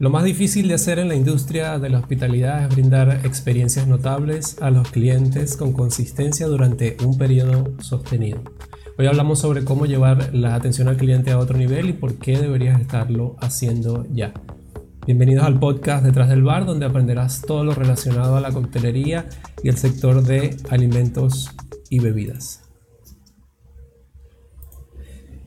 Lo 0.00 0.08
más 0.08 0.24
difícil 0.24 0.66
de 0.66 0.72
hacer 0.72 0.98
en 0.98 1.08
la 1.08 1.14
industria 1.14 1.78
de 1.78 1.90
la 1.90 1.98
hospitalidad 1.98 2.64
es 2.64 2.70
brindar 2.70 3.20
experiencias 3.26 3.86
notables 3.86 4.56
a 4.62 4.70
los 4.70 4.90
clientes 4.90 5.58
con 5.58 5.74
consistencia 5.74 6.46
durante 6.46 6.96
un 7.04 7.18
periodo 7.18 7.74
sostenido. 7.80 8.40
Hoy 8.96 9.06
hablamos 9.06 9.40
sobre 9.40 9.62
cómo 9.62 9.84
llevar 9.84 10.34
la 10.34 10.54
atención 10.54 10.88
al 10.88 10.96
cliente 10.96 11.32
a 11.32 11.38
otro 11.38 11.58
nivel 11.58 11.90
y 11.90 11.92
por 11.92 12.14
qué 12.14 12.38
deberías 12.38 12.80
estarlo 12.80 13.36
haciendo 13.40 14.06
ya. 14.10 14.32
Bienvenidos 15.04 15.44
al 15.44 15.58
podcast 15.58 16.02
Detrás 16.02 16.30
del 16.30 16.44
Bar, 16.44 16.64
donde 16.64 16.86
aprenderás 16.86 17.42
todo 17.42 17.62
lo 17.62 17.74
relacionado 17.74 18.38
a 18.38 18.40
la 18.40 18.52
coctelería 18.52 19.28
y 19.62 19.68
el 19.68 19.76
sector 19.76 20.22
de 20.22 20.56
alimentos 20.70 21.50
y 21.90 21.98
bebidas. 21.98 22.62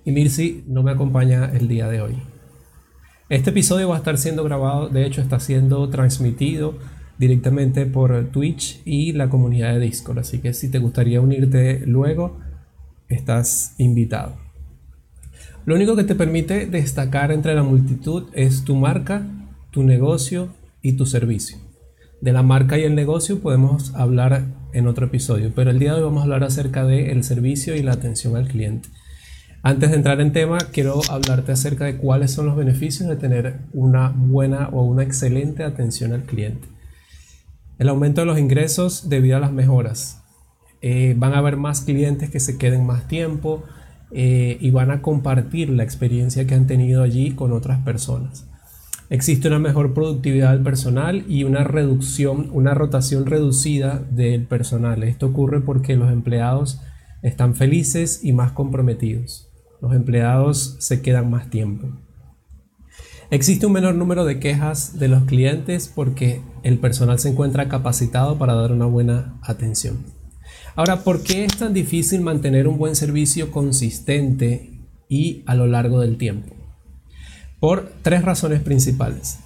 Y 0.05 0.11
Mirsi 0.11 0.63
no 0.67 0.83
me 0.83 0.91
acompaña 0.91 1.45
el 1.45 1.67
día 1.67 1.87
de 1.87 2.01
hoy. 2.01 2.32
Este 3.33 3.49
episodio 3.49 3.89
va 3.89 3.95
a 3.95 3.97
estar 3.97 4.19
siendo 4.19 4.43
grabado, 4.43 4.89
de 4.89 5.07
hecho 5.07 5.19
está 5.19 5.39
siendo 5.39 5.89
transmitido 5.89 6.77
directamente 7.17 7.87
por 7.87 8.25
Twitch 8.25 8.79
y 8.85 9.13
la 9.13 9.27
comunidad 9.27 9.73
de 9.73 9.79
Discord, 9.79 10.19
así 10.19 10.37
que 10.37 10.53
si 10.53 10.69
te 10.69 10.77
gustaría 10.77 11.19
unirte 11.19 11.81
luego, 11.87 12.37
estás 13.09 13.73
invitado. 13.79 14.35
Lo 15.65 15.73
único 15.73 15.95
que 15.95 16.03
te 16.03 16.13
permite 16.13 16.67
destacar 16.67 17.31
entre 17.31 17.55
la 17.55 17.63
multitud 17.63 18.25
es 18.33 18.65
tu 18.65 18.75
marca, 18.75 19.25
tu 19.71 19.81
negocio 19.81 20.49
y 20.83 20.93
tu 20.93 21.07
servicio. 21.07 21.57
De 22.21 22.33
la 22.33 22.43
marca 22.43 22.77
y 22.77 22.83
el 22.83 22.93
negocio 22.93 23.39
podemos 23.39 23.95
hablar 23.95 24.45
en 24.73 24.85
otro 24.85 25.07
episodio, 25.07 25.51
pero 25.55 25.71
el 25.71 25.79
día 25.79 25.93
de 25.93 26.01
hoy 26.01 26.03
vamos 26.03 26.19
a 26.19 26.25
hablar 26.25 26.43
acerca 26.43 26.85
del 26.85 27.23
servicio 27.23 27.75
y 27.75 27.81
la 27.81 27.93
atención 27.93 28.35
al 28.35 28.47
cliente. 28.47 28.89
Antes 29.65 29.91
de 29.91 29.95
entrar 29.95 30.19
en 30.19 30.33
tema, 30.33 30.57
quiero 30.73 30.99
hablarte 31.09 31.53
acerca 31.53 31.85
de 31.85 31.95
cuáles 31.95 32.31
son 32.31 32.47
los 32.47 32.57
beneficios 32.57 33.07
de 33.07 33.15
tener 33.15 33.61
una 33.71 34.09
buena 34.09 34.67
o 34.73 34.83
una 34.83 35.03
excelente 35.03 35.63
atención 35.63 36.11
al 36.11 36.23
cliente. 36.23 36.67
El 37.79 37.87
aumento 37.87 38.19
de 38.19 38.27
los 38.27 38.37
ingresos 38.37 39.07
debido 39.07 39.37
a 39.37 39.39
las 39.39 39.53
mejoras. 39.53 40.21
Eh, 40.81 41.15
van 41.17 41.31
a 41.31 41.37
haber 41.37 41.55
más 41.55 41.79
clientes 41.79 42.29
que 42.29 42.41
se 42.41 42.57
queden 42.57 42.85
más 42.85 43.07
tiempo 43.07 43.63
eh, 44.11 44.57
y 44.59 44.71
van 44.71 44.91
a 44.91 45.01
compartir 45.01 45.69
la 45.69 45.83
experiencia 45.83 46.45
que 46.45 46.55
han 46.55 46.67
tenido 46.67 47.01
allí 47.01 47.31
con 47.31 47.53
otras 47.53 47.79
personas. 47.85 48.45
Existe 49.09 49.47
una 49.47 49.59
mejor 49.59 49.93
productividad 49.93 50.51
del 50.51 50.63
personal 50.63 51.23
y 51.29 51.45
una 51.45 51.63
reducción, 51.63 52.49
una 52.51 52.73
rotación 52.73 53.27
reducida 53.27 54.03
del 54.11 54.45
personal. 54.45 55.03
Esto 55.03 55.27
ocurre 55.27 55.61
porque 55.61 55.95
los 55.95 56.11
empleados 56.11 56.81
están 57.21 57.55
felices 57.55 58.25
y 58.25 58.33
más 58.33 58.51
comprometidos 58.51 59.51
los 59.83 59.93
empleados 59.93 60.77
se 60.79 61.01
quedan 61.01 61.29
más 61.29 61.49
tiempo. 61.49 61.89
Existe 63.31 63.65
un 63.65 63.73
menor 63.73 63.95
número 63.95 64.23
de 64.23 64.39
quejas 64.39 64.97
de 64.97 65.09
los 65.09 65.23
clientes 65.25 65.91
porque 65.93 66.41
el 66.63 66.79
personal 66.79 67.19
se 67.19 67.27
encuentra 67.27 67.67
capacitado 67.67 68.37
para 68.37 68.53
dar 68.53 68.71
una 68.71 68.85
buena 68.85 69.37
atención. 69.41 70.05
Ahora, 70.77 71.03
¿por 71.03 71.21
qué 71.21 71.43
es 71.43 71.57
tan 71.57 71.73
difícil 71.73 72.21
mantener 72.21 72.69
un 72.69 72.77
buen 72.77 72.95
servicio 72.95 73.51
consistente 73.51 74.79
y 75.09 75.43
a 75.47 75.53
lo 75.53 75.67
largo 75.67 75.99
del 75.99 76.15
tiempo? 76.15 76.55
Por 77.59 77.91
tres 78.03 78.23
razones 78.23 78.61
principales. 78.61 79.39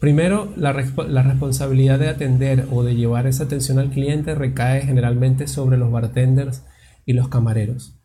Primero, 0.00 0.52
la, 0.56 0.72
responsabilidad 0.72 2.00
de 2.00 2.08
atender 2.08 2.66
o 2.72 2.82
de 2.82 2.96
llevar 2.96 3.28
esa 3.28 3.44
atención 3.44 3.78
al 3.78 3.90
cliente 3.90 4.34
recae 4.34 4.82
generalmente 4.82 5.46
sobre 5.46 5.78
los 5.78 5.92
bartenders 5.92 6.64
y 7.06 7.12
los 7.12 7.28
camareros. 7.28 7.96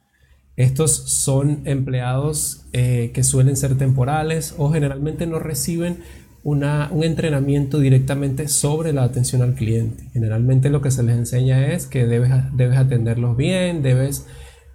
Estos 0.59 0.91
son 0.91 1.61
empleados 1.63 2.65
eh, 2.73 3.11
que 3.13 3.23
suelen 3.23 3.55
ser 3.55 3.77
temporales 3.77 4.55
o 4.57 4.69
generalmente 4.69 5.25
no 5.25 5.39
reciben 5.39 5.99
un 6.43 6.63
entrenamiento 7.01 7.79
directamente 7.79 8.49
sobre 8.49 8.91
la 8.91 9.03
atención 9.03 9.41
al 9.41 9.55
cliente. 9.55 10.09
Generalmente 10.11 10.69
lo 10.69 10.81
que 10.81 10.91
se 10.91 11.01
les 11.01 11.15
enseña 11.15 11.71
es 11.71 11.87
que 11.87 12.05
debes, 12.05 12.33
debes 12.57 12.77
atenderlos 12.77 13.37
bien, 13.37 13.81
debes 13.81 14.27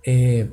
eh, 0.06 0.48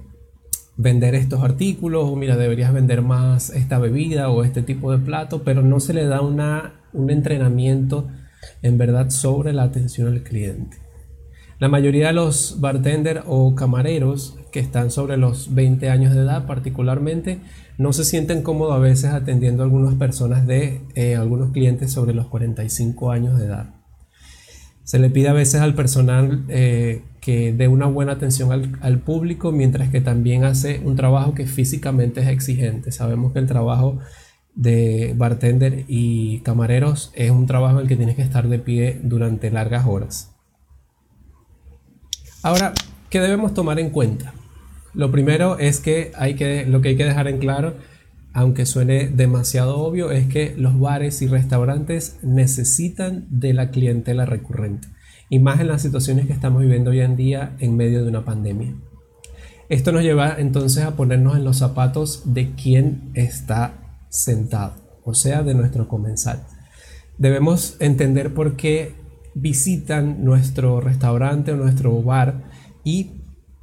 vender 0.75 1.16
estos 1.16 1.42
artículos 1.42 2.09
o 2.09 2.16
mira, 2.18 2.36
deberías 2.36 2.74
vender 2.74 3.02
más 3.02 3.52
esta 3.52 3.80
bebida 3.80 4.30
o 4.31 4.44
este 4.44 4.63
tipo 4.63 4.92
de 4.92 4.98
plato, 4.98 5.44
pero 5.46 5.62
no 5.62 5.80
se 5.80 5.94
le 5.94 6.03
da 6.08 6.19
una, 6.19 6.81
un 6.92 7.09
entrenamiento 7.09 8.09
en 8.63 8.78
verdad 8.78 9.09
sobre 9.12 9.53
la 9.53 9.63
atención 9.63 10.09
al 10.09 10.24
cliente. 10.24 10.81
La 11.62 11.70
mayoría 11.70 12.08
de 12.08 12.14
los 12.14 12.60
bartenders 12.60 13.22
o 13.28 13.54
camareros 13.54 14.36
que 14.52 14.60
están 14.60 14.90
sobre 14.90 15.16
los 15.18 15.54
20 15.54 15.92
años 15.92 16.16
de 16.16 16.22
edad 16.22 16.48
particularmente 16.48 17.38
no 17.78 17.94
se 17.94 18.04
sienten 18.04 18.42
cómodos 18.42 18.74
a 18.74 18.80
veces 18.80 19.12
atendiendo 19.12 19.62
a 19.62 19.66
algunas 19.66 19.94
personas 19.94 20.48
de 20.48 20.82
eh, 20.96 21.16
algunos 21.16 21.52
clientes 21.52 21.92
sobre 21.92 22.16
los 22.16 22.26
45 22.26 23.12
años 23.12 23.38
de 23.38 23.46
edad. 23.46 23.76
Se 24.86 24.98
le 24.98 25.12
pide 25.12 25.28
a 25.28 25.34
veces 25.34 25.62
al 25.62 25.76
personal 25.76 26.46
eh, 26.50 27.04
que 27.20 27.54
dé 27.54 27.68
una 27.68 27.86
buena 27.86 28.14
atención 28.14 28.52
al, 28.52 28.80
al, 28.82 28.98
público 28.98 29.52
mientras 29.52 29.90
que 29.90 30.02
también 30.02 30.46
hace 30.46 30.82
un 30.84 30.96
trabajo 30.96 31.36
que 31.36 31.46
físicamente 31.46 32.22
es 32.22 32.28
exigente. 32.30 32.92
Sabemos 32.92 33.34
que 33.34 33.40
el 33.40 33.46
trabajo 33.46 34.00
de 34.56 35.14
bartender 35.16 35.86
y 35.88 36.40
camareros 36.40 37.12
es 37.14 37.30
un 37.30 37.46
trabajo 37.46 37.76
en 37.76 37.84
el 37.84 37.88
que 37.88 37.98
tienes 37.98 38.16
que 38.16 38.24
estar 38.24 38.48
de 38.48 38.58
pie 38.58 39.00
durante 39.04 39.52
largas 39.52 39.86
horas. 39.86 40.31
Ahora, 42.44 42.74
¿qué 43.12 43.19
debemos 43.19 43.53
tomar 43.53 43.79
en 43.79 43.91
cuenta? 43.91 44.34
Lo 44.96 45.12
primero 45.12 45.59
es 45.59 45.79
que, 45.79 46.12
hay 46.16 46.34
que 46.34 46.66
lo 46.66 46.81
que 46.81 46.90
hay 46.90 46.97
que 46.97 47.06
dejar 47.06 47.28
en 47.28 47.38
claro, 47.38 47.75
aunque 48.34 48.66
suene 48.66 49.09
demasiado 49.09 49.78
obvio, 49.78 50.09
es 50.09 50.25
que 50.25 50.56
los 50.57 50.80
bares 50.80 51.22
y 51.22 51.28
restaurantes 51.28 52.18
necesitan 52.24 53.28
de 53.30 53.53
la 53.53 53.69
clientela 53.69 54.25
recurrente, 54.25 54.88
y 55.30 55.38
más 55.38 55.59
en 55.59 55.68
las 55.68 55.84
situaciones 55.84 56.25
que 56.25 56.34
estamos 56.34 56.63
viviendo 56.63 56.90
hoy 56.90 57.01
en 57.01 57.16
día 57.16 57.56
en 57.59 57.78
medio 57.78 58.01
de 58.01 58.09
una 58.09 58.25
pandemia. 58.25 58.74
Esto 59.69 59.91
nos 59.91 60.01
lleva 60.01 60.35
entonces 60.40 60.84
a 60.84 60.96
ponernos 60.96 61.38
en 61.38 61.44
los 61.44 61.57
zapatos 61.57 62.34
de 62.34 62.56
quien 62.56 63.12
está 63.13 64.00
sentado, 64.09 64.74
o 65.03 65.13
sea, 65.13 65.44
de 65.44 65.53
nuestro 65.53 65.88
comensal. 65.88 66.44
Debemos 67.19 67.78
entender 67.80 68.34
por 68.34 68.56
qué 68.56 68.96
visitan 69.34 70.24
nuestro 70.24 70.81
restaurante 70.81 71.52
o 71.52 71.58
nuestro 71.58 72.02
bar 72.02 72.44
y 72.84 73.12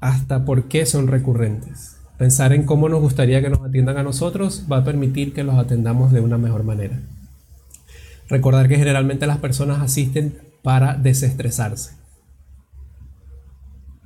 hasta 0.01 0.45
por 0.45 0.69
qué 0.69 0.87
son 0.87 1.09
recurrentes. 1.09 1.97
Pensar 2.19 2.53
en 2.53 2.65
cómo 2.65 2.89
nos 2.89 3.01
gustaría 3.01 3.41
que 3.41 3.51
nos 3.51 3.61
atiendan 3.61 3.97
a 3.97 4.03
nosotros 4.03 4.65
va 4.71 4.79
a 4.79 4.85
permitir 4.85 5.33
que 5.33 5.45
los 5.45 5.57
atendamos 5.57 6.13
de 6.13 6.21
una 6.21 6.39
mejor 6.39 6.65
manera. 6.65 7.01
Recordar 8.29 8.69
que 8.69 8.77
generalmente 8.77 9.27
las 9.27 9.39
personas 9.39 9.81
asisten 9.81 10.39
para 10.63 10.95
desestresarse. 10.95 11.93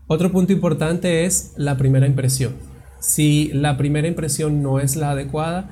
Otro 0.06 0.30
punto 0.30 0.52
importante 0.52 1.24
es 1.24 1.54
la 1.56 1.78
primera 1.78 2.06
impresión. 2.06 2.52
Si 3.00 3.50
la 3.54 3.76
primera 3.76 4.06
impresión 4.06 4.62
no 4.62 4.78
es 4.78 4.94
la 4.94 5.12
adecuada, 5.12 5.70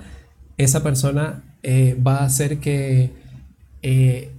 esa 0.57 0.83
persona 0.83 1.57
eh, 1.62 1.97
va 2.05 2.19
a 2.19 2.25
hacer 2.25 2.59
que 2.59 3.12
eh, 3.83 4.33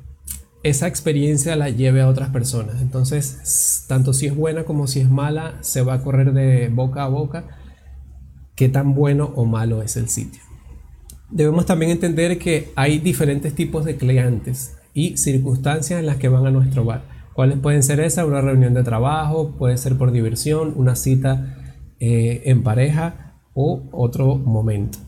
esa 0.64 0.88
experiencia 0.88 1.56
la 1.56 1.70
lleve 1.70 2.02
a 2.02 2.08
otras 2.08 2.30
personas. 2.30 2.82
Entonces, 2.82 3.86
tanto 3.88 4.14
si 4.14 4.28
es 4.28 4.36
buena 4.36 4.64
como 4.64 4.88
si 4.88 5.00
es 5.00 5.10
mala, 5.10 5.56
se 5.62 5.82
va 5.82 5.96
a 5.96 6.02
correr 6.02 6.34
de 6.34 6.70
boca 6.70 7.04
a 7.04 7.08
boca 7.08 7.46
qué 8.56 8.70
tan 8.70 8.94
bueno 8.94 9.32
o 9.36 9.46
malo 9.46 9.82
es 9.82 9.98
el 9.98 10.08
sitio. 10.08 10.42
Debemos 11.30 11.66
también 11.66 11.92
entender 11.92 12.38
que 12.38 12.72
hay 12.76 13.00
diferentes 13.00 13.56
tipos 13.56 13.86
de 13.86 13.96
clientes 13.96 14.78
y 14.94 15.18
circunstancias 15.18 16.00
en 16.00 16.06
las 16.06 16.18
que 16.18 16.30
van 16.30 16.46
a 16.46 16.52
nuestro 16.52 16.86
bar. 16.86 17.04
¿Cuáles 17.34 17.58
pueden 17.60 17.82
ser 17.82 18.02
esas? 18.02 18.28
Una 18.28 18.42
reunión 18.42 18.74
de 18.74 18.84
trabajo, 18.84 19.56
puede 19.58 19.78
ser 19.78 19.98
por 19.98 20.12
diversión, 20.12 20.74
una 20.76 20.96
cita 20.96 21.58
eh, 22.00 22.44
en 22.46 22.62
pareja 22.62 23.36
o 23.54 23.84
otro 23.92 24.36
momento. 24.36 25.00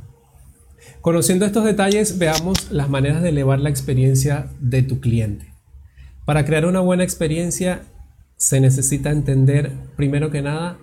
Conociendo 1.01 1.45
estos 1.45 1.65
detalles, 1.65 2.17
veamos 2.17 2.71
las 2.71 2.89
maneras 2.89 3.21
de 3.21 3.29
elevar 3.29 3.59
la 3.59 3.69
experiencia 3.69 4.47
de 4.59 4.83
tu 4.83 4.99
cliente. 4.99 5.53
Para 6.25 6.45
crear 6.45 6.65
una 6.65 6.79
buena 6.79 7.03
experiencia 7.03 7.81
se 8.37 8.61
necesita 8.61 9.11
entender, 9.11 9.71
primero 9.95 10.31
que 10.31 10.41
nada, 10.41 10.77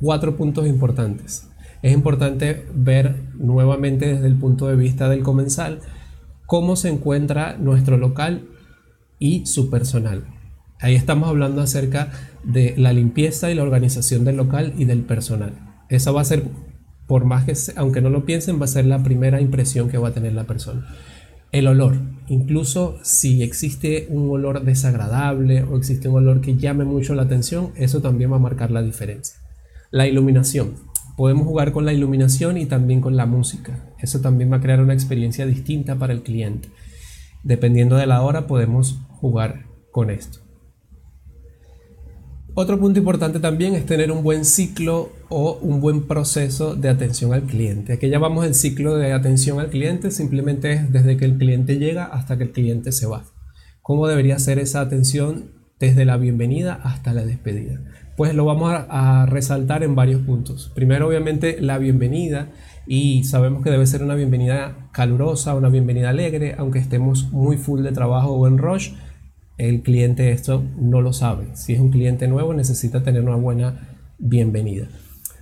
cuatro 0.00 0.36
puntos 0.36 0.66
importantes. 0.66 1.48
Es 1.82 1.92
importante 1.92 2.66
ver 2.74 3.16
nuevamente 3.34 4.14
desde 4.14 4.26
el 4.26 4.36
punto 4.36 4.66
de 4.66 4.76
vista 4.76 5.08
del 5.08 5.22
comensal 5.22 5.80
cómo 6.46 6.76
se 6.76 6.88
encuentra 6.88 7.56
nuestro 7.58 7.96
local 7.96 8.48
y 9.18 9.46
su 9.46 9.70
personal. 9.70 10.24
Ahí 10.80 10.94
estamos 10.94 11.28
hablando 11.28 11.60
acerca 11.60 12.10
de 12.44 12.74
la 12.76 12.92
limpieza 12.92 13.50
y 13.50 13.54
la 13.54 13.62
organización 13.62 14.24
del 14.24 14.36
local 14.36 14.74
y 14.78 14.84
del 14.84 15.02
personal. 15.02 15.52
Esa 15.88 16.12
va 16.12 16.20
a 16.20 16.24
ser 16.24 16.44
por 17.08 17.24
más 17.24 17.44
que, 17.44 17.54
aunque 17.76 18.02
no 18.02 18.10
lo 18.10 18.24
piensen, 18.24 18.60
va 18.60 18.66
a 18.66 18.68
ser 18.68 18.84
la 18.84 19.02
primera 19.02 19.40
impresión 19.40 19.88
que 19.88 19.98
va 19.98 20.08
a 20.08 20.14
tener 20.14 20.34
la 20.34 20.44
persona. 20.44 20.86
El 21.50 21.66
olor, 21.66 21.96
incluso 22.28 22.98
si 23.02 23.42
existe 23.42 24.06
un 24.10 24.28
olor 24.30 24.62
desagradable 24.62 25.62
o 25.62 25.78
existe 25.78 26.08
un 26.08 26.16
olor 26.16 26.42
que 26.42 26.56
llame 26.56 26.84
mucho 26.84 27.14
la 27.14 27.22
atención, 27.22 27.72
eso 27.76 28.02
también 28.02 28.30
va 28.30 28.36
a 28.36 28.40
marcar 28.40 28.70
la 28.70 28.82
diferencia. 28.82 29.40
La 29.90 30.06
iluminación. 30.06 30.74
Podemos 31.16 31.46
jugar 31.46 31.72
con 31.72 31.86
la 31.86 31.94
iluminación 31.94 32.58
y 32.58 32.66
también 32.66 33.00
con 33.00 33.16
la 33.16 33.24
música. 33.24 33.86
Eso 33.98 34.20
también 34.20 34.52
va 34.52 34.56
a 34.56 34.60
crear 34.60 34.82
una 34.82 34.92
experiencia 34.92 35.46
distinta 35.46 35.96
para 35.96 36.12
el 36.12 36.22
cliente. 36.22 36.68
Dependiendo 37.42 37.96
de 37.96 38.06
la 38.06 38.20
hora 38.20 38.46
podemos 38.46 39.00
jugar 39.08 39.64
con 39.90 40.10
esto. 40.10 40.40
Otro 42.52 42.78
punto 42.78 42.98
importante 42.98 43.40
también 43.40 43.74
es 43.74 43.86
tener 43.86 44.12
un 44.12 44.22
buen 44.22 44.44
ciclo 44.44 45.10
o 45.28 45.58
un 45.60 45.80
buen 45.80 46.06
proceso 46.06 46.74
de 46.74 46.88
atención 46.88 47.32
al 47.32 47.42
cliente. 47.42 47.92
Aquí 47.92 48.08
llamamos 48.08 48.46
el 48.46 48.54
ciclo 48.54 48.96
de 48.96 49.12
atención 49.12 49.60
al 49.60 49.70
cliente, 49.70 50.10
simplemente 50.10 50.72
es 50.72 50.92
desde 50.92 51.16
que 51.16 51.24
el 51.24 51.38
cliente 51.38 51.78
llega 51.78 52.04
hasta 52.04 52.38
que 52.38 52.44
el 52.44 52.52
cliente 52.52 52.92
se 52.92 53.06
va. 53.06 53.24
¿Cómo 53.82 54.06
debería 54.06 54.38
ser 54.38 54.58
esa 54.58 54.80
atención 54.80 55.52
desde 55.78 56.04
la 56.04 56.16
bienvenida 56.16 56.74
hasta 56.82 57.12
la 57.12 57.24
despedida? 57.24 57.80
Pues 58.16 58.34
lo 58.34 58.44
vamos 58.44 58.72
a, 58.72 59.22
a 59.22 59.26
resaltar 59.26 59.82
en 59.82 59.94
varios 59.94 60.22
puntos. 60.22 60.72
Primero, 60.74 61.06
obviamente, 61.06 61.60
la 61.60 61.78
bienvenida 61.78 62.50
y 62.86 63.24
sabemos 63.24 63.62
que 63.62 63.70
debe 63.70 63.86
ser 63.86 64.02
una 64.02 64.14
bienvenida 64.14 64.90
calurosa, 64.92 65.54
una 65.54 65.68
bienvenida 65.68 66.10
alegre, 66.10 66.54
aunque 66.58 66.78
estemos 66.78 67.30
muy 67.32 67.56
full 67.56 67.82
de 67.82 67.92
trabajo 67.92 68.32
o 68.32 68.46
en 68.46 68.58
rush 68.58 68.92
el 69.58 69.82
cliente 69.82 70.30
esto 70.30 70.62
no 70.78 71.02
lo 71.02 71.12
sabe. 71.12 71.48
Si 71.54 71.74
es 71.74 71.80
un 71.80 71.90
cliente 71.90 72.28
nuevo 72.28 72.54
necesita 72.54 73.02
tener 73.02 73.22
una 73.22 73.36
buena 73.36 73.98
bienvenida. 74.18 74.88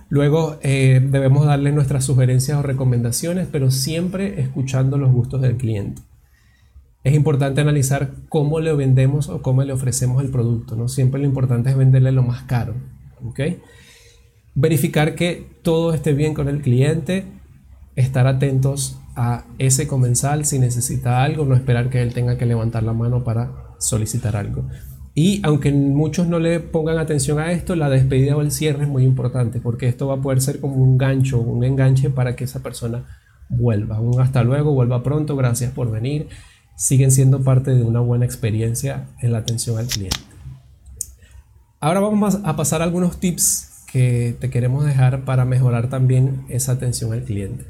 Luego 0.09 0.57
eh, 0.61 1.01
debemos 1.03 1.45
darle 1.45 1.71
nuestras 1.71 2.05
sugerencias 2.05 2.57
o 2.57 2.61
recomendaciones, 2.61 3.47
pero 3.51 3.71
siempre 3.71 4.39
escuchando 4.41 4.97
los 4.97 5.11
gustos 5.11 5.41
del 5.41 5.57
cliente. 5.57 6.01
Es 7.03 7.13
importante 7.13 7.61
analizar 7.61 8.11
cómo 8.29 8.59
le 8.59 8.73
vendemos 8.73 9.29
o 9.29 9.41
cómo 9.41 9.63
le 9.63 9.73
ofrecemos 9.73 10.23
el 10.23 10.29
producto. 10.29 10.75
¿no? 10.75 10.87
Siempre 10.87 11.19
lo 11.19 11.27
importante 11.27 11.69
es 11.69 11.77
venderle 11.77 12.11
lo 12.11 12.23
más 12.23 12.43
caro. 12.43 12.73
Verificar 14.55 15.15
que 15.15 15.47
todo 15.61 15.93
esté 15.93 16.13
bien 16.13 16.33
con 16.33 16.47
el 16.47 16.61
cliente, 16.61 17.25
estar 17.95 18.27
atentos 18.27 18.97
a 19.15 19.45
ese 19.57 19.87
comensal 19.87 20.45
si 20.45 20.59
necesita 20.59 21.23
algo, 21.23 21.45
no 21.45 21.55
esperar 21.55 21.89
que 21.89 22.01
él 22.01 22.13
tenga 22.13 22.37
que 22.37 22.45
levantar 22.45 22.83
la 22.83 22.93
mano 22.93 23.23
para 23.23 23.51
solicitar 23.79 24.35
algo. 24.35 24.67
Y 25.19 25.39
aunque 25.41 25.71
muchos 25.71 26.27
no 26.27 26.37
le 26.37 26.59
pongan 26.59 26.99
atención 26.99 27.39
a 27.39 27.51
esto, 27.51 27.75
la 27.75 27.89
despedida 27.89 28.37
o 28.37 28.41
el 28.41 28.51
cierre 28.51 28.83
es 28.83 28.87
muy 28.87 29.03
importante 29.03 29.59
porque 29.59 29.87
esto 29.87 30.05
va 30.05 30.13
a 30.13 30.21
poder 30.21 30.41
ser 30.41 30.59
como 30.59 30.75
un 30.75 30.95
gancho, 30.99 31.39
un 31.39 31.63
enganche 31.63 32.11
para 32.11 32.35
que 32.35 32.43
esa 32.43 32.61
persona 32.61 33.03
vuelva. 33.49 33.99
Un 33.99 34.21
hasta 34.21 34.43
luego, 34.43 34.73
vuelva 34.73 35.01
pronto, 35.01 35.35
gracias 35.35 35.71
por 35.71 35.89
venir. 35.89 36.27
Siguen 36.75 37.09
siendo 37.09 37.41
parte 37.41 37.71
de 37.71 37.81
una 37.81 37.99
buena 37.99 38.25
experiencia 38.25 39.07
en 39.19 39.31
la 39.31 39.39
atención 39.39 39.79
al 39.79 39.87
cliente. 39.87 40.19
Ahora 41.79 41.99
vamos 41.99 42.37
a 42.43 42.55
pasar 42.55 42.83
algunos 42.83 43.19
tips 43.19 43.85
que 43.91 44.37
te 44.39 44.51
queremos 44.51 44.85
dejar 44.85 45.25
para 45.25 45.45
mejorar 45.45 45.89
también 45.89 46.45
esa 46.47 46.73
atención 46.73 47.11
al 47.11 47.23
cliente. 47.23 47.65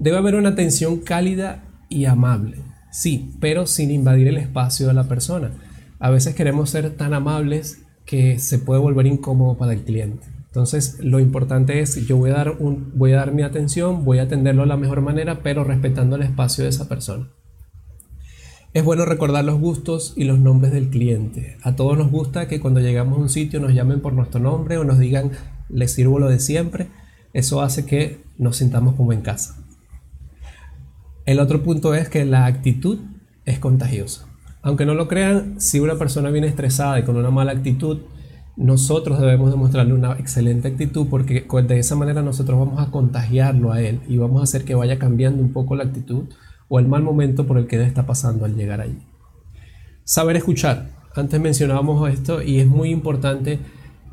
Debe 0.00 0.16
haber 0.16 0.34
una 0.34 0.48
atención 0.48 0.98
cálida 0.98 1.62
y 1.88 2.06
amable. 2.06 2.56
Sí, 2.90 3.36
pero 3.38 3.68
sin 3.68 3.92
invadir 3.92 4.26
el 4.26 4.38
espacio 4.38 4.88
de 4.88 4.94
la 4.94 5.04
persona. 5.04 5.52
A 6.00 6.10
veces 6.10 6.34
queremos 6.34 6.70
ser 6.70 6.96
tan 6.96 7.12
amables 7.12 7.82
que 8.06 8.38
se 8.38 8.58
puede 8.58 8.80
volver 8.80 9.06
incómodo 9.06 9.58
para 9.58 9.74
el 9.74 9.82
cliente. 9.82 10.26
Entonces, 10.46 10.98
lo 10.98 11.20
importante 11.20 11.80
es, 11.80 12.06
yo 12.08 12.16
voy 12.16 12.30
a 12.30 13.16
dar, 13.16 13.32
mi 13.32 13.42
atención, 13.42 14.04
voy 14.04 14.18
a 14.18 14.22
atenderlo 14.22 14.62
de 14.62 14.68
la 14.68 14.76
mejor 14.78 15.02
manera, 15.02 15.42
pero 15.42 15.62
respetando 15.62 16.16
el 16.16 16.22
espacio 16.22 16.64
de 16.64 16.70
esa 16.70 16.88
persona. 16.88 17.28
Es 18.72 18.82
bueno 18.82 19.04
recordar 19.04 19.44
los 19.44 19.60
gustos 19.60 20.14
y 20.16 20.24
los 20.24 20.40
nombres 20.40 20.72
del 20.72 20.88
cliente. 20.88 21.58
A 21.62 21.76
todos 21.76 21.98
nos 21.98 22.10
gusta 22.10 22.48
que 22.48 22.60
cuando 22.60 22.80
llegamos 22.80 23.18
a 23.18 23.22
un 23.22 23.28
sitio 23.28 23.60
nos 23.60 23.74
llamen 23.74 24.00
por 24.00 24.14
nuestro 24.14 24.40
nombre 24.40 24.78
o 24.78 24.84
nos 24.84 24.98
digan, 24.98 25.32
les 25.68 25.92
sirvo 25.92 26.18
lo 26.18 26.28
de 26.28 26.40
siempre. 26.40 26.88
Eso 27.32 27.60
hace 27.60 27.84
que 27.84 28.22
nos 28.38 28.56
sintamos 28.56 28.94
como 28.94 29.12
en 29.12 29.20
casa. 29.20 29.56
El 31.26 31.40
otro 31.40 31.62
punto 31.62 31.94
es 31.94 32.08
que 32.08 32.24
la 32.24 32.46
actitud 32.46 32.98
es 33.44 33.58
contagiosa. 33.58 34.29
Aunque 34.62 34.84
no 34.84 34.94
lo 34.94 35.08
crean, 35.08 35.60
si 35.60 35.80
una 35.80 35.94
persona 35.96 36.30
viene 36.30 36.46
estresada 36.46 36.98
y 36.98 37.02
con 37.02 37.16
una 37.16 37.30
mala 37.30 37.52
actitud, 37.52 38.00
nosotros 38.56 39.18
debemos 39.18 39.50
demostrarle 39.50 39.94
una 39.94 40.12
excelente 40.18 40.68
actitud 40.68 41.06
porque 41.08 41.46
de 41.66 41.78
esa 41.78 41.96
manera 41.96 42.20
nosotros 42.22 42.58
vamos 42.58 42.78
a 42.78 42.90
contagiarlo 42.90 43.72
a 43.72 43.80
él 43.80 44.00
y 44.06 44.18
vamos 44.18 44.40
a 44.40 44.44
hacer 44.44 44.64
que 44.64 44.74
vaya 44.74 44.98
cambiando 44.98 45.42
un 45.42 45.52
poco 45.52 45.76
la 45.76 45.84
actitud 45.84 46.24
o 46.68 46.78
el 46.78 46.86
mal 46.86 47.02
momento 47.02 47.46
por 47.46 47.56
el 47.56 47.66
que 47.66 47.82
está 47.82 48.04
pasando 48.04 48.44
al 48.44 48.54
llegar 48.54 48.80
allí. 48.80 48.98
Saber 50.04 50.36
escuchar. 50.36 50.90
Antes 51.14 51.40
mencionábamos 51.40 52.08
esto 52.10 52.42
y 52.42 52.60
es 52.60 52.66
muy 52.66 52.90
importante 52.90 53.58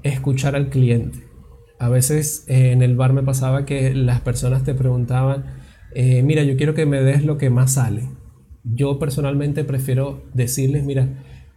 escuchar 0.03 0.55
al 0.55 0.69
cliente. 0.69 1.27
A 1.79 1.89
veces 1.89 2.45
eh, 2.47 2.71
en 2.71 2.81
el 2.81 2.95
bar 2.95 3.13
me 3.13 3.21
pasaba 3.21 3.65
que 3.65 3.93
las 3.93 4.21
personas 4.21 4.63
te 4.63 4.73
preguntaban, 4.73 5.45
eh, 5.93 6.23
mira, 6.23 6.43
yo 6.43 6.57
quiero 6.57 6.73
que 6.73 6.85
me 6.85 7.01
des 7.01 7.23
lo 7.23 7.37
que 7.37 7.49
más 7.49 7.73
sale. 7.73 8.07
Yo 8.73 8.99
personalmente 8.99 9.63
prefiero 9.63 10.23
decirles, 10.33 10.83
mira, 10.83 11.07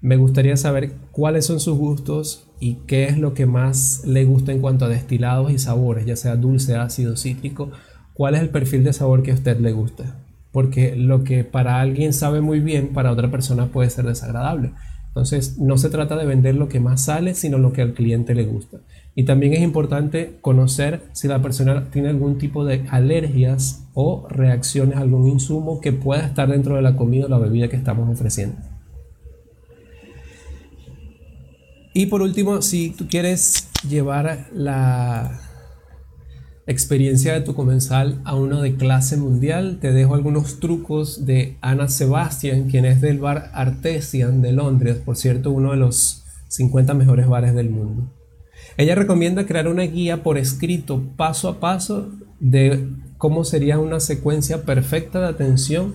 me 0.00 0.16
gustaría 0.16 0.56
saber 0.56 0.92
cuáles 1.10 1.46
son 1.46 1.60
sus 1.60 1.76
gustos 1.76 2.48
y 2.60 2.76
qué 2.86 3.04
es 3.04 3.18
lo 3.18 3.34
que 3.34 3.46
más 3.46 4.02
le 4.06 4.24
gusta 4.24 4.52
en 4.52 4.60
cuanto 4.60 4.84
a 4.84 4.88
destilados 4.88 5.50
y 5.52 5.58
sabores, 5.58 6.06
ya 6.06 6.16
sea 6.16 6.36
dulce, 6.36 6.76
ácido, 6.76 7.16
cítrico, 7.16 7.70
cuál 8.14 8.34
es 8.34 8.40
el 8.40 8.50
perfil 8.50 8.84
de 8.84 8.92
sabor 8.92 9.22
que 9.22 9.32
a 9.32 9.34
usted 9.34 9.58
le 9.58 9.72
gusta. 9.72 10.24
Porque 10.52 10.96
lo 10.96 11.22
que 11.22 11.44
para 11.44 11.80
alguien 11.80 12.12
sabe 12.12 12.40
muy 12.40 12.60
bien, 12.60 12.88
para 12.88 13.12
otra 13.12 13.30
persona 13.30 13.66
puede 13.66 13.90
ser 13.90 14.04
desagradable. 14.04 14.72
Entonces, 15.10 15.58
no 15.58 15.76
se 15.76 15.90
trata 15.90 16.16
de 16.16 16.24
vender 16.24 16.54
lo 16.54 16.68
que 16.68 16.78
más 16.78 17.04
sale, 17.04 17.34
sino 17.34 17.58
lo 17.58 17.72
que 17.72 17.82
al 17.82 17.94
cliente 17.94 18.34
le 18.34 18.44
gusta. 18.44 18.78
Y 19.16 19.24
también 19.24 19.54
es 19.54 19.60
importante 19.60 20.38
conocer 20.40 21.02
si 21.12 21.26
la 21.26 21.42
persona 21.42 21.90
tiene 21.90 22.10
algún 22.10 22.38
tipo 22.38 22.64
de 22.64 22.86
alergias 22.90 23.88
o 23.92 24.28
reacciones 24.28 24.96
a 24.96 25.00
algún 25.00 25.26
insumo 25.28 25.80
que 25.80 25.92
pueda 25.92 26.24
estar 26.24 26.48
dentro 26.48 26.76
de 26.76 26.82
la 26.82 26.94
comida 26.94 27.26
o 27.26 27.28
la 27.28 27.38
bebida 27.38 27.68
que 27.68 27.76
estamos 27.76 28.08
ofreciendo. 28.08 28.56
Y 31.92 32.06
por 32.06 32.22
último, 32.22 32.62
si 32.62 32.90
tú 32.90 33.08
quieres 33.08 33.68
llevar 33.88 34.46
la 34.52 35.49
experiencia 36.70 37.34
de 37.34 37.40
tu 37.40 37.54
comensal 37.54 38.20
a 38.24 38.36
uno 38.36 38.62
de 38.62 38.76
clase 38.76 39.16
mundial, 39.16 39.78
te 39.80 39.92
dejo 39.92 40.14
algunos 40.14 40.60
trucos 40.60 41.26
de 41.26 41.56
Ana 41.60 41.88
Sebastian, 41.88 42.68
quien 42.70 42.84
es 42.84 43.00
del 43.00 43.18
bar 43.18 43.50
Artesian 43.54 44.40
de 44.40 44.52
Londres, 44.52 44.98
por 45.04 45.16
cierto, 45.16 45.50
uno 45.50 45.72
de 45.72 45.78
los 45.78 46.24
50 46.48 46.94
mejores 46.94 47.26
bares 47.26 47.54
del 47.54 47.70
mundo. 47.70 48.12
Ella 48.76 48.94
recomienda 48.94 49.46
crear 49.46 49.66
una 49.66 49.82
guía 49.82 50.22
por 50.22 50.38
escrito 50.38 51.02
paso 51.16 51.48
a 51.48 51.60
paso 51.60 52.12
de 52.38 52.88
cómo 53.18 53.44
sería 53.44 53.78
una 53.78 53.98
secuencia 53.98 54.62
perfecta 54.62 55.20
de 55.20 55.26
atención 55.26 55.94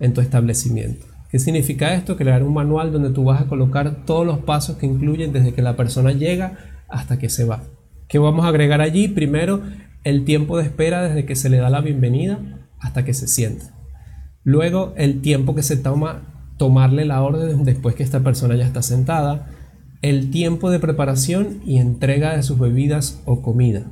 en 0.00 0.14
tu 0.14 0.20
establecimiento. 0.20 1.06
¿Qué 1.30 1.38
significa 1.38 1.94
esto? 1.94 2.16
Crear 2.16 2.42
un 2.42 2.54
manual 2.54 2.90
donde 2.90 3.10
tú 3.10 3.24
vas 3.24 3.40
a 3.40 3.46
colocar 3.46 4.04
todos 4.04 4.26
los 4.26 4.38
pasos 4.40 4.78
que 4.78 4.86
incluyen 4.86 5.32
desde 5.32 5.52
que 5.52 5.62
la 5.62 5.76
persona 5.76 6.12
llega 6.12 6.58
hasta 6.88 7.18
que 7.18 7.28
se 7.28 7.44
va. 7.44 7.62
¿Qué 8.08 8.18
vamos 8.18 8.46
a 8.46 8.48
agregar 8.48 8.80
allí? 8.80 9.08
Primero, 9.08 9.62
el 10.08 10.24
tiempo 10.24 10.56
de 10.56 10.64
espera 10.64 11.02
desde 11.02 11.26
que 11.26 11.36
se 11.36 11.50
le 11.50 11.58
da 11.58 11.68
la 11.68 11.82
bienvenida 11.82 12.38
hasta 12.80 13.04
que 13.04 13.12
se 13.12 13.28
sienta. 13.28 13.74
Luego, 14.42 14.94
el 14.96 15.20
tiempo 15.20 15.54
que 15.54 15.62
se 15.62 15.76
toma 15.76 16.54
tomarle 16.56 17.04
la 17.04 17.22
orden 17.22 17.62
después 17.64 17.94
que 17.94 18.04
esta 18.04 18.20
persona 18.20 18.56
ya 18.56 18.64
está 18.64 18.80
sentada 18.80 19.50
el 20.00 20.30
tiempo 20.30 20.70
de 20.70 20.78
preparación 20.78 21.60
y 21.64 21.78
entrega 21.78 22.34
de 22.34 22.42
sus 22.42 22.58
bebidas 22.58 23.20
o 23.26 23.42
comida. 23.42 23.84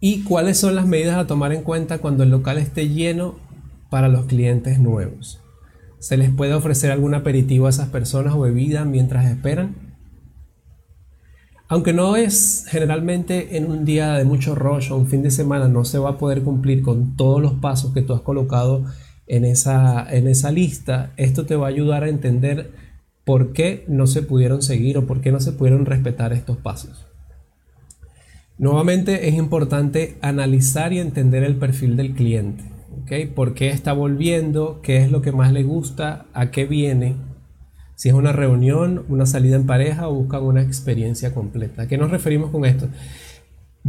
Y 0.00 0.22
cuáles 0.22 0.58
son 0.58 0.76
las 0.76 0.86
medidas 0.86 1.16
a 1.16 1.26
tomar 1.26 1.52
en 1.52 1.62
cuenta 1.62 1.98
cuando 1.98 2.22
el 2.22 2.30
local 2.30 2.58
esté 2.58 2.88
lleno 2.88 3.36
para 3.90 4.08
los 4.08 4.26
clientes 4.26 4.78
nuevos. 4.78 5.40
¿Se 5.98 6.16
les 6.16 6.30
puede 6.30 6.54
ofrecer 6.54 6.92
algún 6.92 7.14
aperitivo 7.14 7.66
a 7.66 7.70
esas 7.70 7.88
personas 7.88 8.34
o 8.34 8.40
bebida 8.40 8.84
mientras 8.84 9.26
esperan? 9.26 9.85
Aunque 11.68 11.92
no 11.92 12.16
es 12.16 12.64
generalmente 12.68 13.56
en 13.56 13.68
un 13.68 13.84
día 13.84 14.14
de 14.14 14.24
mucho 14.24 14.54
rush 14.54 14.92
o 14.92 14.96
un 14.96 15.08
fin 15.08 15.22
de 15.22 15.32
semana, 15.32 15.66
no 15.66 15.84
se 15.84 15.98
va 15.98 16.10
a 16.10 16.18
poder 16.18 16.42
cumplir 16.42 16.82
con 16.82 17.16
todos 17.16 17.42
los 17.42 17.54
pasos 17.54 17.92
que 17.92 18.02
tú 18.02 18.14
has 18.14 18.20
colocado 18.20 18.84
en 19.26 19.44
esa, 19.44 20.06
en 20.14 20.28
esa 20.28 20.52
lista. 20.52 21.12
Esto 21.16 21.44
te 21.44 21.56
va 21.56 21.66
a 21.66 21.70
ayudar 21.70 22.04
a 22.04 22.08
entender 22.08 22.70
por 23.24 23.52
qué 23.52 23.84
no 23.88 24.06
se 24.06 24.22
pudieron 24.22 24.62
seguir 24.62 24.96
o 24.96 25.06
por 25.06 25.20
qué 25.20 25.32
no 25.32 25.40
se 25.40 25.52
pudieron 25.52 25.86
respetar 25.86 26.32
estos 26.32 26.56
pasos. 26.56 27.06
Nuevamente 28.58 29.28
es 29.28 29.34
importante 29.34 30.16
analizar 30.22 30.92
y 30.92 31.00
entender 31.00 31.42
el 31.42 31.56
perfil 31.56 31.96
del 31.96 32.14
cliente. 32.14 32.64
¿Por 33.34 33.54
qué 33.54 33.70
está 33.70 33.92
volviendo? 33.92 34.80
¿Qué 34.82 34.98
es 34.98 35.10
lo 35.10 35.20
que 35.20 35.32
más 35.32 35.52
le 35.52 35.64
gusta? 35.64 36.26
¿A 36.32 36.50
qué 36.52 36.64
viene? 36.64 37.16
Si 37.96 38.08
es 38.08 38.14
una 38.14 38.30
reunión, 38.30 39.04
una 39.08 39.26
salida 39.26 39.56
en 39.56 39.66
pareja 39.66 40.06
buscan 40.06 40.44
una 40.44 40.62
experiencia 40.62 41.34
completa. 41.34 41.82
¿A 41.82 41.88
qué 41.88 41.98
nos 41.98 42.12
referimos 42.12 42.50
con 42.50 42.64
esto? 42.64 42.88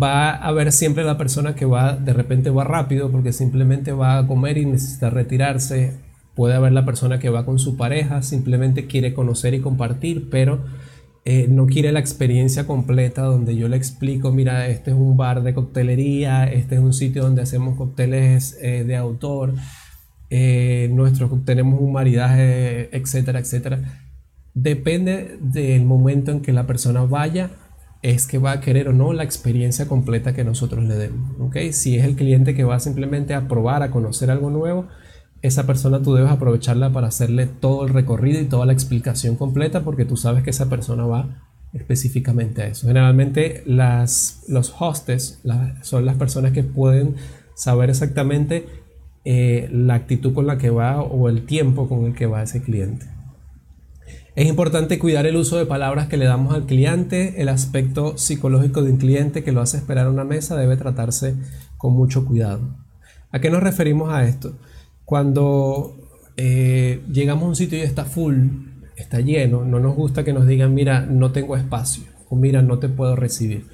Va 0.02 0.32
a 0.32 0.48
haber 0.48 0.72
siempre 0.72 1.04
la 1.04 1.18
persona 1.18 1.54
que 1.54 1.66
va, 1.66 1.96
de 1.96 2.14
repente 2.14 2.50
va 2.50 2.64
rápido 2.64 3.12
porque 3.12 3.34
simplemente 3.34 3.92
va 3.92 4.18
a 4.18 4.28
comer 4.28 4.58
y 4.58 4.66
necesita 4.66 5.12
retirarse 5.12 5.94
Puede 6.38 6.54
haber 6.54 6.72
la 6.72 6.86
persona 6.86 7.18
que 7.18 7.32
va 7.32 7.46
con 7.46 7.58
su 7.58 7.78
pareja, 7.78 8.22
simplemente 8.22 8.86
quiere 8.86 9.12
conocer 9.16 9.56
y 9.56 9.60
compartir, 9.60 10.30
pero 10.30 10.64
eh, 11.26 11.48
no 11.50 11.66
quiere 11.66 11.92
la 11.92 12.00
experiencia 12.00 12.68
completa 12.68 13.24
donde 13.24 13.56
yo 13.56 13.68
le 13.68 13.76
explico, 13.76 14.32
mira, 14.32 14.68
este 14.68 14.92
es 14.92 14.96
un 14.96 15.18
bar 15.18 15.42
de 15.42 15.56
coctelería, 15.56 16.44
este 16.44 16.76
es 16.76 16.82
un 16.82 16.94
sitio 16.94 17.24
donde 17.24 17.42
hacemos 17.42 17.76
cócteles 17.76 18.56
eh, 18.62 18.84
de 18.84 18.96
autor, 18.96 19.56
eh, 20.30 20.94
tenemos 21.46 21.80
un 21.80 21.92
maridaje, 21.92 22.96
etcétera, 22.96 23.40
etcétera. 23.40 24.02
Depende 24.54 25.38
del 25.42 25.86
momento 25.86 26.32
en 26.32 26.42
que 26.42 26.52
la 26.52 26.66
persona 26.66 27.04
vaya, 27.04 27.52
es 28.02 28.28
que 28.28 28.38
va 28.38 28.52
a 28.52 28.62
querer 28.62 28.90
o 28.90 28.94
no 28.94 29.14
la 29.14 29.24
experiencia 29.24 29.88
completa 29.88 30.34
que 30.34 30.44
nosotros 30.44 30.84
le 30.84 30.96
demos. 30.96 31.32
¿okay? 31.40 31.74
Si 31.74 31.98
es 31.98 32.06
el 32.06 32.16
cliente 32.16 32.56
que 32.56 32.64
va 32.64 32.80
simplemente 32.80 33.34
a 33.34 33.48
probar, 33.48 33.84
a 33.84 33.92
conocer 33.92 34.30
algo 34.32 34.50
nuevo, 34.50 34.88
esa 35.42 35.66
persona 35.66 36.02
tú 36.02 36.14
debes 36.14 36.32
aprovecharla 36.32 36.92
para 36.92 37.08
hacerle 37.08 37.48
todo 37.48 37.86
el 37.86 37.94
recorrido 37.94 38.42
y 38.42 38.46
toda 38.46 38.66
la 38.66 38.74
explicación 38.74 39.36
completa 39.36 39.84
porque 39.84 40.06
tú 40.06 40.18
sabes 40.18 40.44
que 40.44 40.50
esa 40.50 40.70
persona 40.70 41.06
va 41.06 41.44
específicamente 41.74 42.64
a 42.64 42.68
eso. 42.68 42.88
Generalmente 42.88 43.64
las, 43.66 44.44
los 44.48 44.76
hostes 44.80 45.42
son 45.82 46.06
las 46.06 46.16
personas 46.16 46.54
que 46.54 46.64
pueden 46.64 47.16
saber 47.56 47.90
exactamente 47.90 48.66
eh, 49.30 49.68
la 49.74 49.96
actitud 49.96 50.34
con 50.34 50.48
la 50.48 50.58
que 50.58 50.70
va 50.70 51.02
o 51.02 51.28
el 51.28 51.46
tiempo 51.46 51.90
con 51.90 52.06
el 52.06 52.14
que 52.16 52.28
va 52.28 52.44
ese 52.44 52.62
cliente. 52.62 53.08
Es 54.38 54.48
importante 54.48 55.00
cuidar 55.00 55.26
el 55.26 55.36
uso 55.36 55.58
de 55.58 55.66
palabras 55.66 56.08
que 56.08 56.16
le 56.16 56.24
damos 56.24 56.54
al 56.54 56.66
cliente. 56.66 57.42
El 57.42 57.50
aspecto 57.50 58.18
psicológico 58.18 58.84
de 58.84 58.94
un 58.94 58.98
cliente 58.98 59.44
que 59.44 59.52
lo 59.52 59.60
hace 59.60 59.76
esperar 59.76 60.08
a 60.08 60.12
una 60.12 60.24
mesa 60.24 60.56
debe 60.56 60.78
tratarse 60.78 61.36
con 61.76 61.92
mucho 61.92 62.24
cuidado. 62.24 62.78
¿A 63.30 63.42
qué 63.42 63.50
nos 63.50 63.62
referimos 63.62 64.14
a 64.14 64.24
esto? 64.24 64.60
Cuando 65.04 65.98
eh, 66.38 67.02
llegamos 67.12 67.44
a 67.44 67.48
un 67.48 67.56
sitio 67.58 67.80
y 67.80 67.82
está 67.82 68.06
full, 68.06 68.48
está 68.96 69.20
lleno, 69.20 69.66
no 69.66 69.82
nos 69.82 69.94
gusta 69.94 70.24
que 70.24 70.32
nos 70.32 70.48
digan, 70.48 70.74
mira, 70.74 71.02
no 71.02 71.34
tengo 71.34 71.58
espacio 71.58 72.06
o 72.30 72.38
mira, 72.38 72.62
no 72.62 72.80
te 72.80 72.88
puedo 72.88 73.18
recibir. 73.18 73.66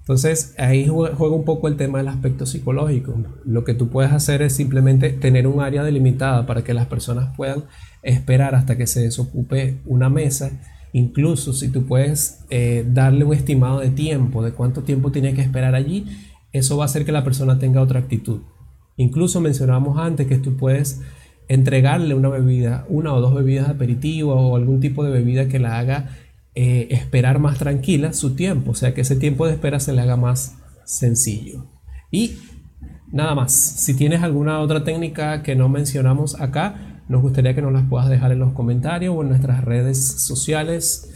Entonces 0.00 0.54
ahí 0.58 0.88
juega 0.88 1.34
un 1.34 1.44
poco 1.44 1.68
el 1.68 1.76
tema 1.76 1.98
del 1.98 2.08
aspecto 2.08 2.46
psicológico. 2.46 3.14
Lo 3.44 3.64
que 3.64 3.74
tú 3.74 3.90
puedes 3.90 4.12
hacer 4.12 4.42
es 4.42 4.54
simplemente 4.54 5.10
tener 5.10 5.46
un 5.46 5.60
área 5.60 5.84
delimitada 5.84 6.46
para 6.46 6.64
que 6.64 6.74
las 6.74 6.86
personas 6.86 7.36
puedan 7.36 7.64
esperar 8.02 8.54
hasta 8.54 8.76
que 8.76 8.86
se 8.86 9.02
desocupe 9.02 9.78
una 9.86 10.08
mesa. 10.08 10.50
Incluso 10.92 11.52
si 11.52 11.68
tú 11.68 11.86
puedes 11.86 12.40
eh, 12.50 12.84
darle 12.88 13.24
un 13.24 13.34
estimado 13.34 13.80
de 13.80 13.90
tiempo, 13.90 14.42
de 14.42 14.52
cuánto 14.52 14.82
tiempo 14.82 15.12
tiene 15.12 15.34
que 15.34 15.42
esperar 15.42 15.74
allí, 15.74 16.06
eso 16.52 16.76
va 16.76 16.84
a 16.84 16.86
hacer 16.86 17.04
que 17.04 17.12
la 17.12 17.22
persona 17.22 17.58
tenga 17.58 17.80
otra 17.80 18.00
actitud. 18.00 18.40
Incluso 18.96 19.40
mencionábamos 19.40 19.98
antes 19.98 20.26
que 20.26 20.38
tú 20.38 20.56
puedes 20.56 21.00
entregarle 21.48 22.14
una 22.14 22.28
bebida, 22.28 22.84
una 22.88 23.14
o 23.14 23.20
dos 23.20 23.34
bebidas 23.34 23.66
de 23.66 23.72
aperitivo 23.72 24.34
o 24.34 24.56
algún 24.56 24.80
tipo 24.80 25.04
de 25.04 25.10
bebida 25.10 25.48
que 25.48 25.58
la 25.58 25.78
haga 25.78 26.10
eh, 26.54 26.88
esperar 26.90 27.38
más 27.38 27.58
tranquila 27.58 28.12
su 28.12 28.34
tiempo, 28.34 28.72
o 28.72 28.74
sea 28.74 28.94
que 28.94 29.02
ese 29.02 29.16
tiempo 29.16 29.46
de 29.46 29.52
espera 29.52 29.80
se 29.80 29.92
le 29.92 30.02
haga 30.02 30.16
más 30.16 30.56
sencillo. 30.84 31.66
Y 32.10 32.38
nada 33.12 33.34
más, 33.34 33.52
si 33.52 33.94
tienes 33.94 34.22
alguna 34.22 34.60
otra 34.60 34.82
técnica 34.82 35.42
que 35.42 35.54
no 35.54 35.68
mencionamos 35.68 36.40
acá, 36.40 37.02
nos 37.08 37.22
gustaría 37.22 37.54
que 37.54 37.62
nos 37.62 37.72
las 37.72 37.88
puedas 37.88 38.08
dejar 38.08 38.32
en 38.32 38.38
los 38.38 38.52
comentarios 38.52 39.14
o 39.16 39.22
en 39.22 39.30
nuestras 39.30 39.64
redes 39.64 39.98
sociales. 39.98 41.12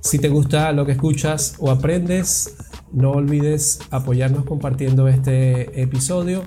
Si 0.00 0.18
te 0.18 0.28
gusta 0.28 0.72
lo 0.72 0.86
que 0.86 0.92
escuchas 0.92 1.56
o 1.58 1.70
aprendes, 1.70 2.56
no 2.92 3.10
olvides 3.10 3.80
apoyarnos 3.90 4.44
compartiendo 4.44 5.08
este 5.08 5.82
episodio 5.82 6.44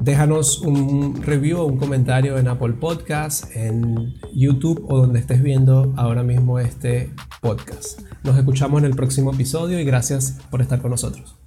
Déjanos 0.00 0.62
un 0.62 1.22
review 1.22 1.58
o 1.58 1.66
un 1.66 1.76
comentario 1.76 2.38
en 2.38 2.48
Apple 2.48 2.72
Podcast, 2.72 3.54
en 3.54 4.14
YouTube 4.34 4.82
o 4.88 4.96
donde 4.96 5.20
estés 5.20 5.42
viendo 5.42 5.92
ahora 5.96 6.22
mismo 6.22 6.58
este 6.58 7.12
podcast. 7.42 8.00
Nos 8.24 8.38
escuchamos 8.38 8.80
en 8.80 8.86
el 8.86 8.96
próximo 8.96 9.32
episodio 9.32 9.78
y 9.78 9.84
gracias 9.84 10.38
por 10.50 10.62
estar 10.62 10.80
con 10.80 10.90
nosotros. 10.92 11.39